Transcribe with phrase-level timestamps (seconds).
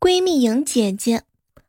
[0.00, 1.24] 闺蜜莹姐姐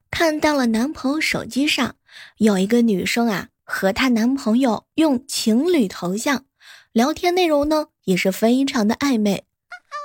[0.09, 1.95] 看到了男朋友手机上
[2.37, 6.45] 有一个女生啊，和她男朋友用情侣头像
[6.93, 9.43] 聊天，内容呢也是非常的暧昧。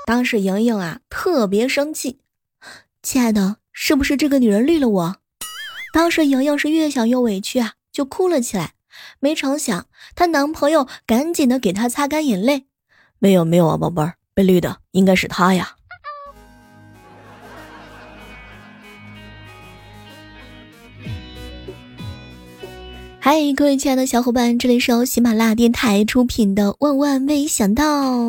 [0.08, 2.18] 当时莹莹啊特别生气，
[3.00, 5.16] 亲爱的，是不是这个女人绿了我？
[5.92, 8.72] 当时莹莹是越想越委屈啊，就哭了起来。
[9.20, 9.86] 没成想，
[10.16, 12.66] 她男朋友赶紧的给她擦干眼泪，
[13.20, 15.75] 没有没有啊，宝贝儿，被绿的应该是她呀。
[23.28, 28.28] 嗨，各位亲爱的小伙伴，这里是由喜马拉雅电台出品的《万万没想到》。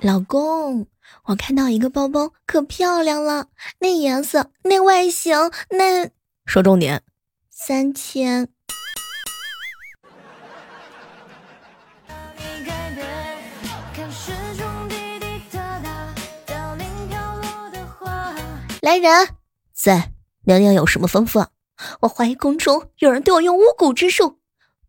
[0.00, 0.84] 老公，
[1.26, 3.46] 我看到一个包包可漂亮了，
[3.78, 5.32] 那颜色、那外形、
[5.70, 6.10] 那……
[6.44, 7.00] 说重点，
[7.50, 8.48] 三千。
[18.80, 19.28] 来人，
[19.72, 20.11] 在。
[20.44, 21.48] 娘娘有什么吩咐啊？
[22.00, 24.38] 我怀疑宫中有人对我用巫蛊之术，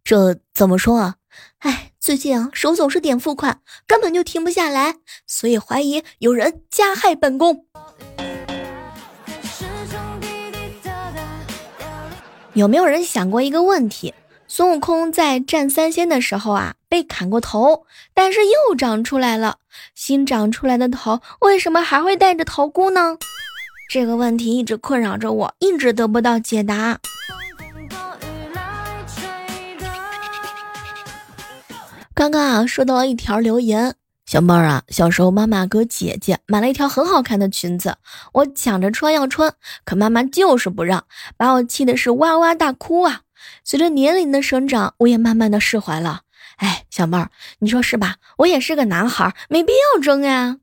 [0.03, 1.15] 这怎么说啊？
[1.59, 4.95] 哎，最近啊，手总是点付款，根本就停不下来，
[5.27, 7.67] 所以怀疑有人加害本宫。
[12.53, 14.13] 有没有人想过一个问题？
[14.47, 19.57] 孙悟空在战三仙的时候啊，被砍过头，但是又长出来了，
[19.93, 23.17] 新长出来的头为什么还会带着头箍呢？
[23.93, 26.99] 这个问题一直困扰着我，一直得不到解答。
[32.15, 33.93] 刚刚啊，收到了一条留言，
[34.25, 37.97] 小妹儿啊，小时候妈妈给姐姐买了一条很好看的裙子，
[38.31, 39.53] 我抢着穿要穿，
[39.85, 41.05] 可妈妈就是不让，
[41.37, 43.21] 把我气的是哇哇大哭啊。
[43.63, 46.21] 随着年龄的生长，我也慢慢的释怀了。
[46.57, 48.15] 哎，小妹儿，你说是吧？
[48.37, 50.57] 我也是个男孩，没必要争呀。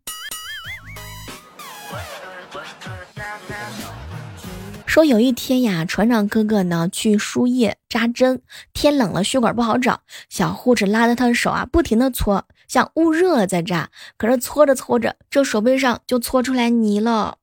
[4.91, 8.43] 说有一天呀，船长哥哥呢去输液扎针，
[8.73, 13.89] 天冷了血管不好找，小护士拉着他的手啊，不停的搓，像捂热了再扎。
[14.17, 17.37] 可是搓着搓着，这手背上就搓出来泥了。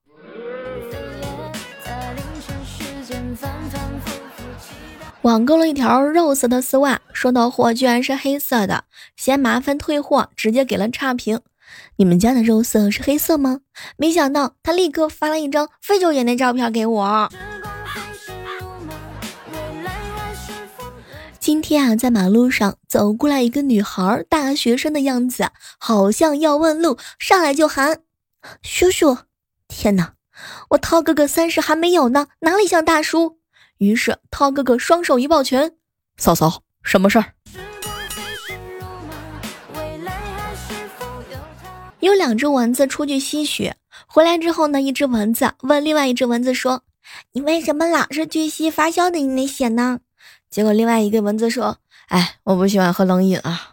[5.22, 8.84] 网购了一条肉色的丝袜，收到货居然是黑色的，
[9.16, 11.40] 嫌麻烦退货，直接给了差评。
[11.96, 13.60] 你们家的肉色是黑色吗？
[13.96, 17.28] 没想到他立刻发了一张废旧眼的照片给我。
[21.38, 25.48] 今天啊，在马路上走过来一个女孩，大学生的样子，
[25.78, 28.00] 好像要问路，上来就喊
[28.62, 29.18] 叔叔。
[29.66, 30.12] 天哪，
[30.70, 33.38] 我涛哥哥三十还没有呢，哪里像大叔？
[33.78, 35.72] 于是涛哥哥双手一抱拳，
[36.18, 37.32] 嫂嫂，什么事儿？
[42.00, 43.76] 有两只蚊子出去吸血，
[44.06, 46.82] 回来之后呢，一只蚊子问另外一只蚊子说
[47.32, 49.98] ：“你为什么老是去吸发酵的人的血呢？”
[50.48, 53.70] 结果另外一个蚊子说：“哎，我不喜欢喝冷饮啊。”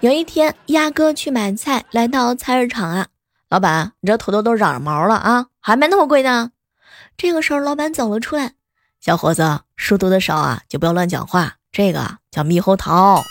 [0.00, 3.08] 有一天，鸭哥去买菜，来到菜市场啊，
[3.50, 6.52] 老板，你这土豆都长毛了啊，还卖那么贵呢？
[7.18, 8.54] 这个时候，老板走了出来
[9.00, 11.56] ：“小伙子，书读的少啊，就不要乱讲话。
[11.70, 13.22] 这个叫猕猴桃。”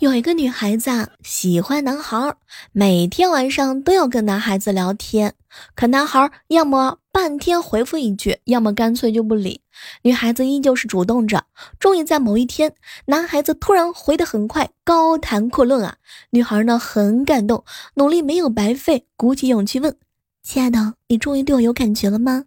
[0.00, 2.34] 有一个女孩子啊喜欢男孩，
[2.72, 5.34] 每天晚上都要跟男孩子聊天，
[5.74, 9.60] 可男孩要么半天回复一句，要么干脆就不理。
[10.00, 11.44] 女孩子依旧是主动着。
[11.78, 12.72] 终于在某一天，
[13.04, 15.96] 男孩子突然回得很快，高谈阔论啊！
[16.30, 17.62] 女孩呢很感动，
[17.96, 19.94] 努力没有白费，鼓起勇气问
[20.42, 22.46] ：“亲爱的，你终于对我有感觉了吗？”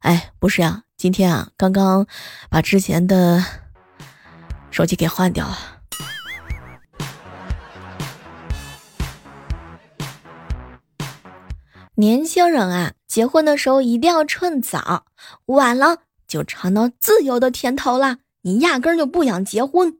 [0.00, 2.06] 哎，不是呀，今天啊，刚刚
[2.50, 3.42] 把之前的
[4.70, 5.79] 手机给换掉了。
[12.00, 15.04] 年轻人啊，结婚的时候一定要趁早，
[15.44, 18.16] 晚了就尝到自由的甜头了。
[18.40, 19.98] 你压根就不想结婚。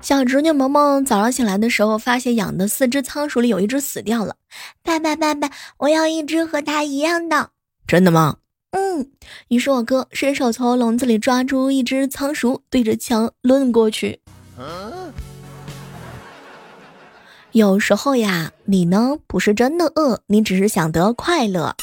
[0.00, 4.36] 小侄女萌萌早上醒来的时候，发现养的四只仓鼠里有一只死掉了。
[4.82, 7.50] 爸爸，爸爸，我要一只和它一样的。
[7.86, 8.38] 真的吗？
[8.70, 9.10] 嗯，
[9.48, 14.20] 于是我哥伸手从笼子里抓出一只仓鼠，对着墙抡过去。
[17.52, 21.74] 有时候呀，你呢不是真的饿，你只是想得快乐，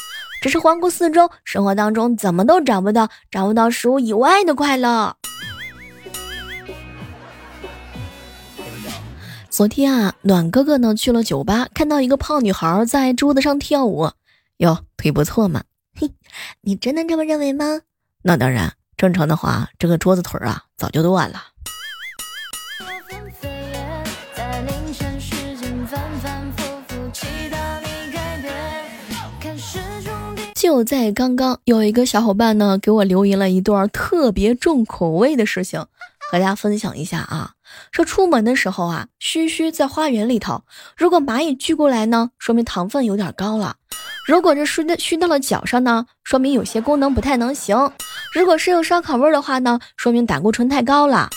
[0.42, 5.18] 只是环顾四周，生活当中怎么都找不到找不到食物以外的快乐。
[9.50, 14.12] 昨天啊，暖哥哥呢去了酒吧，看到一个胖女孩在桌子上跳舞，
[14.58, 15.64] 哟，腿不错嘛。
[15.98, 16.12] 嘿，
[16.62, 17.82] 你真的这么认为吗？
[18.22, 21.42] 那当然，正常的话，这个桌子腿啊早就断了。
[30.56, 35.88] 就在刚刚，有一个小伙伴呢给我留言了一段特别重口味的事情，和
[36.34, 37.54] 大家分享一下啊。
[37.92, 40.64] 说出门的时候啊，嘘嘘在花园里头，
[40.98, 43.76] 如果蚂蚁聚过来呢，说明糖分有点高了；
[44.26, 47.92] 如果这熏的熏到了脚上呢，说明有些功能不太能行；
[48.34, 51.30] 如果是有烧烤味的话呢，说明胆固醇太高了。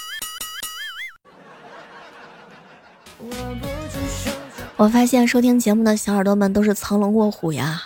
[4.77, 7.83] 我发现收听节目的小耳朵们都是藏龙卧虎呀。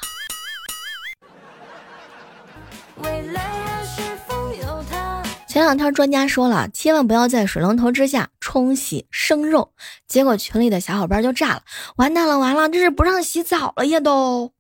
[5.49, 9.73] 前两天专家说了，千万不要在水龙头之下冲洗生肉，
[10.07, 11.63] 结果群里的小伙伴就炸了，
[11.97, 14.53] 完蛋了，完了，这是不让洗澡了呀都。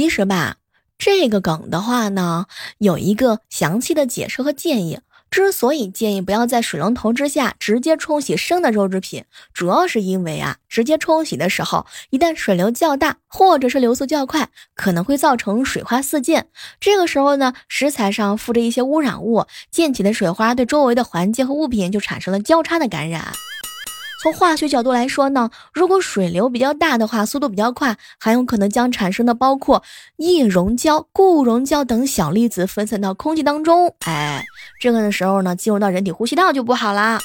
[0.00, 0.56] 其实吧，
[0.96, 2.46] 这个梗的话呢，
[2.78, 5.00] 有一个详细的解释和建议。
[5.30, 16.46] 之所以建议不要在水龙头之下直接冲洗生的肉制品，主要是因为啊，直接冲洗的时候，一旦水流较大或者是流速较快，可能会造成水花四溅。
[16.80, 23.34] 这个时候呢，食材上附着一些污染物，溅起的水花对周围的环境和物品就产生了交叉的感染。
[24.22, 29.82] 从化学角度来说呢，如果水流比较大的话，速度比较快，很有可能将产生的包括
[30.18, 33.94] 液溶胶、固溶胶等小粒子分散到空气当中。
[34.00, 34.44] 哎，
[34.78, 37.18] 这个的时候呢，进入到人体呼吸道就不好啦。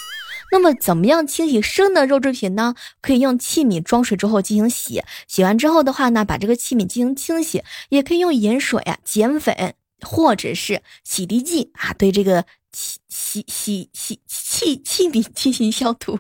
[0.53, 2.75] 那么，怎么样清洗生的肉制品呢？
[3.01, 16.19] 可以用器皿装水之后进行洗，洗完之后的话呢，把这个器皿进行清洗，也可以用盐水啊、碱粉或者是洗涤剂啊，对这个洗洗洗洗器器皿进行消毒。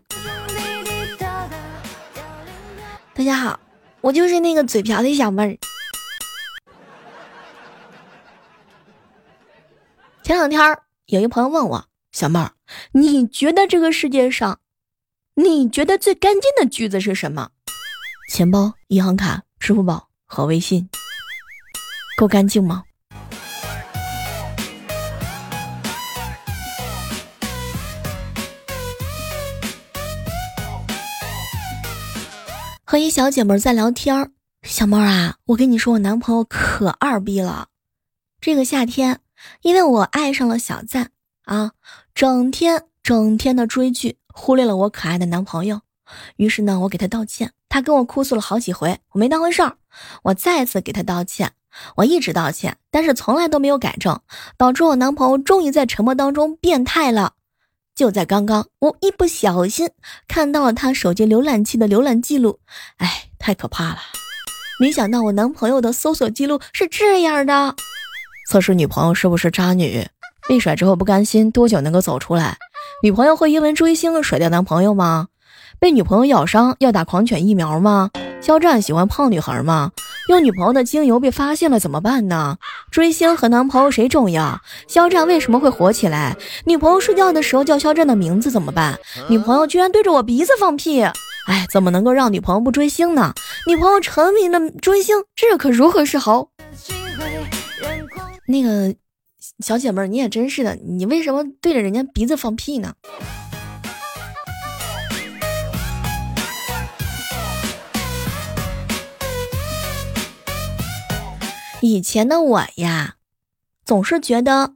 [3.17, 3.57] 大家好，
[4.01, 5.57] 我就是那个嘴瓢的小妹儿。
[10.21, 12.51] 前两天有一朋友问我，小妹儿，
[12.91, 14.59] 你觉得这个世界上，
[15.35, 17.51] 你觉得最干净的句子是什么？
[18.29, 20.89] 钱包、银行卡、支付宝和微信，
[22.17, 22.83] 够干净吗？
[32.95, 34.31] 和一小姐妹在聊天儿，
[34.63, 37.67] 小妹儿啊，我跟你说，我男朋友可二逼了。
[38.39, 39.19] 这个夏天，
[39.63, 41.11] 因为我爱上了小赞
[41.43, 41.73] 啊，
[42.13, 45.81] 整天整天的追剧，忽略了我可爱的男朋友。
[46.37, 49.75] 于是呢，我给他道歉，他跟我哭诉了好几回，我没当回事儿。
[50.23, 51.51] 我再次给他道歉，
[51.97, 54.21] 我一直道歉，但是从来都没有改正，
[54.55, 57.33] 导致我男朋友终于在沉默当中变态了。
[57.95, 59.89] 就在刚刚，我一不小心
[60.27, 62.59] 看到了他手机浏览器的浏览记录，
[62.97, 63.99] 哎，太可怕了！
[64.81, 67.73] 没想到我男朋友的搜索记录是这样的。
[68.49, 70.05] 测试女朋友是不是渣女？
[70.49, 72.57] 被甩之后不甘心，多久能够走出来？
[73.01, 75.29] 女朋友会因为追星甩掉男朋友吗？
[75.79, 78.11] 被女朋友咬伤要打狂犬疫苗吗？
[78.45, 79.89] 肖战喜欢胖女孩吗？
[80.29, 82.57] 用女朋友的精油被发现了怎么办呢？
[82.91, 84.61] 追星和男朋友谁重要？
[84.87, 86.37] 肖战为什么会火起来？
[86.65, 88.99] 女朋友睡觉的时候叫肖战的名字怎么办？
[89.29, 91.01] 女朋友居然对着我鼻子放屁！
[91.01, 93.33] 哎，怎么能够让女朋友不追星呢？
[93.67, 96.49] 女朋友沉迷了追星，这可如何是好？
[98.47, 98.93] 那个
[99.65, 102.93] 小姐妹儿，你也真是的，你为什么对着人家鼻子放屁呢？
[111.85, 113.17] 以前的我呀，
[113.85, 114.73] 总是觉得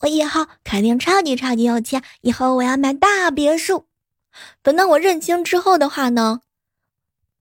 [0.00, 3.86] 我以后肯定超级超级有钱，以后我要买大别墅。
[4.62, 6.42] 等到我认清之后的话呢，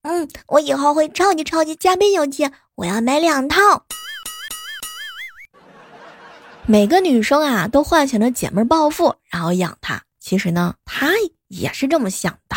[0.03, 3.85] 嗯，我以后会超级超级加倍有钱，我要买两套。
[6.65, 10.03] 每个女生啊，都幻想着姐妹暴富，然后养她。
[10.17, 11.11] 其实呢，她
[11.49, 12.55] 也是这么想的。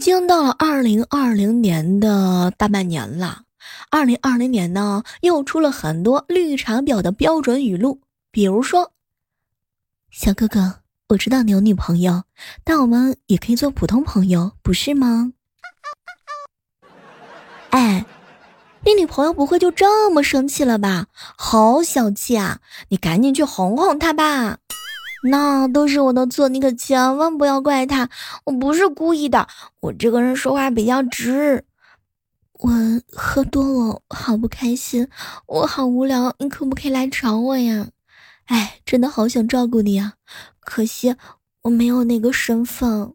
[0.00, 3.42] 已经到了二零二零年的大半年了，
[3.90, 8.92] 二零二零年呢又出了很多绿茶婊的标准语录，比如说
[10.10, 10.76] ：“小哥哥，
[11.08, 12.22] 我知道你有女朋友，
[12.64, 15.34] 但我们也可以做普通朋友，不是吗？
[17.68, 18.06] 哎，
[18.86, 21.08] 你女朋友不会就这么生气了吧？
[21.36, 22.60] 好小气啊！
[22.88, 24.59] 你赶紧去哄哄她吧。
[25.22, 28.08] 那都是我的错，你可千万不要怪他，
[28.44, 29.46] 我不是故意的。
[29.80, 31.64] 我这个人说话比较直。
[32.54, 32.70] 我
[33.12, 35.08] 喝多了，好不开心，
[35.46, 37.88] 我好无聊，你可不可以来找我呀？
[38.46, 40.14] 哎，真的好想照顾你啊，
[40.60, 41.14] 可惜
[41.62, 43.14] 我没有那个身份。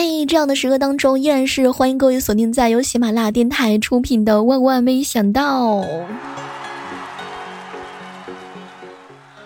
[0.00, 5.80] 嗨，这样的时刻当中，依然是欢迎各位锁定在由喜马拉雅电台出品的《万万没想到》。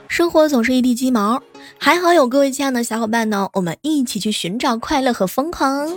[0.08, 1.42] 生活总是一地鸡毛，
[1.78, 5.90] 还好有各位亲爱的小伙伴呢，我们一起去寻找快乐和疯狂。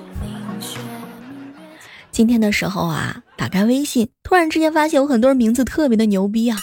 [2.09, 6.57] 今天的时候啊，打开微信，突然之间发现有很多人名字特别的牛逼啊！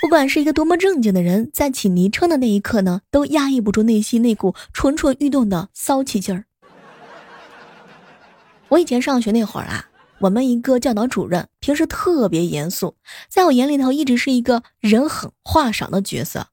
[0.00, 6.46] 不管是一个多么正经的人，在起昵称的那一刻呢，都压抑不住内心那股蠢蠢欲动的骚气劲儿。
[8.68, 9.86] 我以前上学那会儿啊，
[10.20, 12.96] 我们一个教导主任平时特别严肃，
[13.28, 16.46] 在我眼里头一直是一个人狠话少的角色。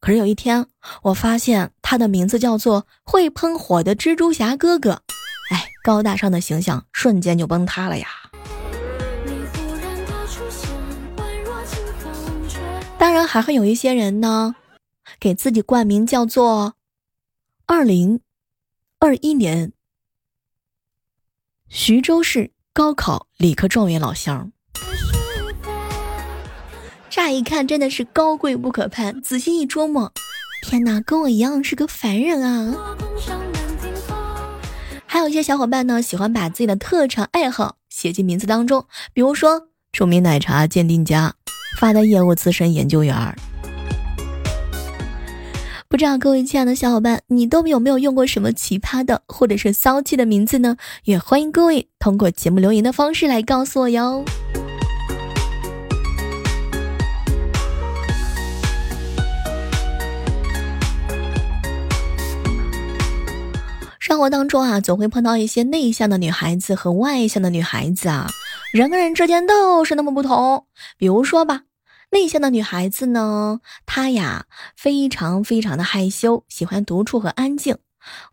[0.00, 0.66] 可是有一天，
[1.02, 5.02] 我发现他的名字叫做会喷火的蜘蛛侠哥哥。
[5.50, 8.06] 哎，高大上的形象瞬间就崩塌了呀！
[13.02, 14.54] 当然还会有一些人呢，
[15.18, 16.74] 给自己冠名叫做
[17.66, 18.20] “二零
[19.00, 19.72] 二一年
[21.68, 24.52] 徐州市高考理科状元老乡”。
[27.10, 30.12] 乍一看真的是高贵不可攀，仔细一琢磨，
[30.62, 32.96] 天哪，跟我一样是个凡人啊！
[35.06, 41.34] 还有一些小伙伴呢，喜欢把自己的特长爱好写进名字当中，比如说著名奶茶鉴定家、
[41.82, 43.16] 发的业务资深研究员。
[45.88, 50.76] 不知道各位亲爱的小伙伴，你都有没有用过什么奇葩的或者是骚气的名字呢？
[51.02, 54.24] 也欢迎各位通过节目留言的方式来告诉我哟。
[63.98, 68.28] 生活当中啊，总会碰到一些内向的女孩子和外向的女孩子啊，
[68.72, 70.64] 人跟人之间都是那么不同。
[70.96, 71.62] 比如说吧，
[72.12, 74.44] 内向的女孩子呢，她呀
[74.76, 77.76] 非常非常的害羞，喜欢独处和安静；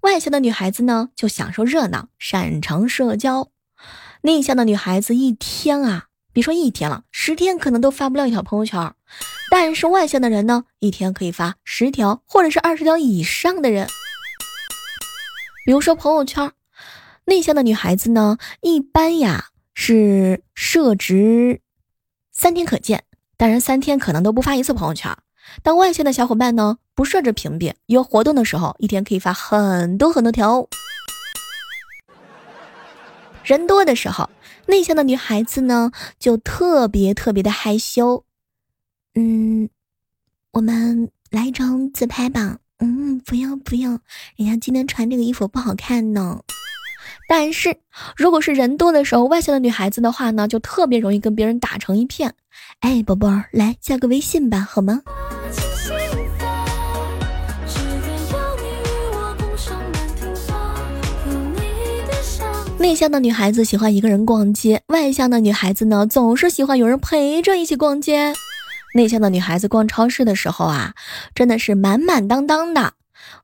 [0.01, 3.50] 外向的女孩子呢，就享受热闹，擅长社交。
[4.24, 8.93] 内向的女孩子一天啊，别说一天了，十天可能都发不了一条朋友圈，
[9.50, 13.88] 但是外向的人呢，一天可以发十条或者是二十条以上的人。
[15.65, 16.51] 比如说朋友圈，
[17.24, 21.62] 内向的女孩子呢，一般呀是设置
[22.33, 23.05] 三天可见，
[23.39, 25.17] 当然三天可能都不发一次朋友圈。
[25.63, 30.67] 当外向的小伙伴呢，不设置屏蔽，有活动的时候，一天可以发很多很多条。
[33.46, 34.29] 人多的时候，
[34.65, 38.25] 内向的女孩子呢就特别特别的害羞。
[39.15, 39.69] 嗯，
[40.51, 42.58] 我们来一张自拍吧。
[42.79, 44.01] 嗯，不要不要，
[44.36, 46.41] 人家今天穿这个衣服不好看呢。
[47.29, 47.77] 但是
[48.17, 52.33] 如果是人多的时候，外向的女孩子的话呢，就特别容易跟别人打成一片。
[52.79, 55.03] 哎，宝贝儿，来加个微信吧，好吗？
[62.79, 68.33] 内向的女孩子喜欢一个人逛街，外向的女孩子呢，总是喜欢有人陪着一起逛街。
[68.95, 70.95] 内向的女孩子逛超市的时候啊，
[71.36, 72.93] 真的是满满当当的；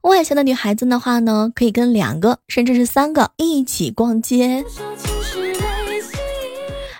[0.01, 4.63] 外向的女孩子的话呢，可以跟两个甚至是三个一起逛街。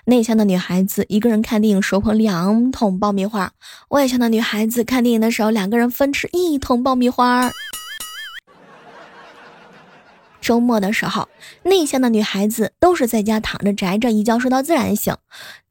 [0.05, 3.51] 内向的女孩子一个人看电影手捧两桶爆米花，
[3.89, 7.51] 外向的女孩子看电影的时候两个人分吃一桶爆米花。
[10.39, 11.27] 周末的时候，
[11.63, 15.15] 内向的女孩子都是在家躺着宅着，一觉睡到自然醒。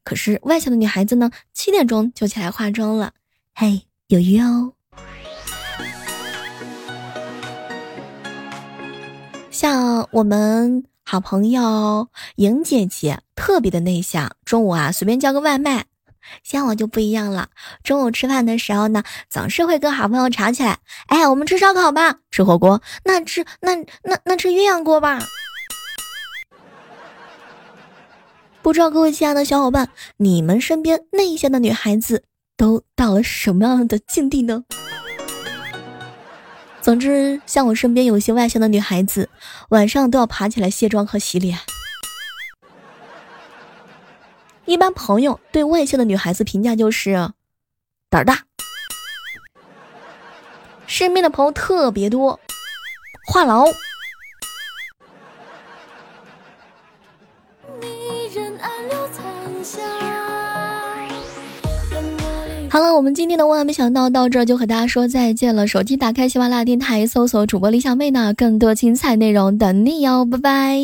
[0.02, 3.12] 可是外向的女孩子呢，七点钟就起来化妆了。
[3.54, 4.72] 嘿，有约哦。
[9.54, 15.84] 像我们好朋友莹姐姐，特别的内向，中午啊随便叫个外卖。
[16.42, 17.50] 像我就不一样了，
[17.84, 20.80] 中午吃饭的时候呢，总是会跟好朋友吵起来。
[21.06, 25.20] 哎，我们吃烧烤吧，吃火锅，那吃那那那吃鸳鸯锅吧。
[28.60, 32.24] 不知道各位亲爱的小伙伴，你们身边内向的女孩子
[32.56, 34.64] 都到了什么样的境地呢？
[36.84, 39.30] 总之，像我身边有些外向的女孩子，
[39.70, 41.58] 晚上都要爬起来卸妆和洗脸。
[44.66, 47.32] 一般朋友对外向的女孩子评价就是
[48.10, 48.44] 胆儿大，
[50.86, 52.38] 身边的朋友特别多，
[53.26, 53.74] 话痨。
[62.74, 65.64] 好了，我们今天的万万没想到到这儿就和大家说再见了。
[65.64, 70.80] 手机打开喜马拉雅电台，搜索主播李小妹呢，更多精彩内容等你哟，拜拜。